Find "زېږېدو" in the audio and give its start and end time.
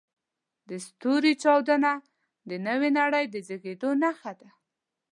3.47-3.89